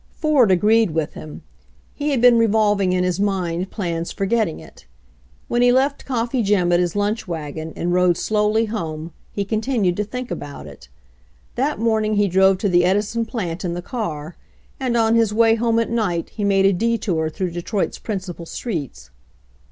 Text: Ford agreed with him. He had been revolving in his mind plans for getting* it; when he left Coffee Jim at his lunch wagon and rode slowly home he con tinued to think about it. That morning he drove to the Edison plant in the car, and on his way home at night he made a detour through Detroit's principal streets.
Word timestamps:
Ford 0.09 0.49
agreed 0.49 0.89
with 0.95 1.13
him. 1.13 1.43
He 1.93 2.09
had 2.09 2.21
been 2.21 2.39
revolving 2.39 2.91
in 2.91 3.03
his 3.03 3.19
mind 3.19 3.69
plans 3.69 4.11
for 4.11 4.25
getting* 4.25 4.59
it; 4.59 4.87
when 5.47 5.61
he 5.61 5.71
left 5.71 6.05
Coffee 6.07 6.41
Jim 6.41 6.71
at 6.71 6.79
his 6.79 6.95
lunch 6.95 7.27
wagon 7.27 7.71
and 7.75 7.93
rode 7.93 8.17
slowly 8.17 8.65
home 8.65 9.13
he 9.31 9.45
con 9.45 9.61
tinued 9.61 9.95
to 9.97 10.03
think 10.03 10.31
about 10.31 10.65
it. 10.65 10.89
That 11.53 11.77
morning 11.77 12.15
he 12.15 12.27
drove 12.27 12.57
to 12.57 12.67
the 12.67 12.83
Edison 12.83 13.27
plant 13.27 13.63
in 13.63 13.75
the 13.75 13.81
car, 13.83 14.35
and 14.79 14.97
on 14.97 15.13
his 15.13 15.35
way 15.35 15.53
home 15.53 15.77
at 15.77 15.91
night 15.91 16.31
he 16.31 16.43
made 16.43 16.65
a 16.65 16.73
detour 16.73 17.29
through 17.29 17.51
Detroit's 17.51 17.99
principal 17.99 18.47
streets. 18.47 19.11